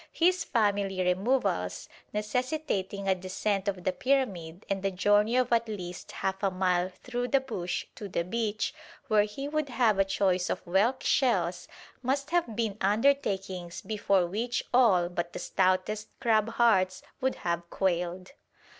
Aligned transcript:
His 0.13 0.43
family 0.43 0.99
removals, 1.03 1.87
necessitating 2.11 3.07
a 3.07 3.13
descent 3.13 3.67
of 3.67 3.83
the 3.83 3.91
pyramid 3.91 4.65
and 4.67 4.83
a 4.83 4.89
journey 4.89 5.35
of 5.35 5.53
at 5.53 5.67
least 5.67 6.11
half 6.11 6.41
a 6.41 6.49
mile 6.49 6.89
through 7.03 7.27
the 7.27 7.39
bush 7.39 7.85
to 7.93 8.09
the 8.09 8.23
beach, 8.23 8.73
where 9.09 9.25
he 9.25 9.47
would 9.47 9.69
have 9.69 9.99
a 9.99 10.03
choice 10.03 10.49
of 10.49 10.57
whelk 10.65 11.03
shells, 11.03 11.67
must 12.01 12.31
have 12.31 12.55
been 12.55 12.79
undertakings 12.81 13.83
before 13.83 14.25
which 14.25 14.63
all 14.73 15.07
but 15.07 15.33
the 15.33 15.37
stoutest 15.37 16.07
crab 16.19 16.49
hearts 16.49 17.03
would 17.19 17.35
have 17.35 17.69
quailed. 17.69 18.31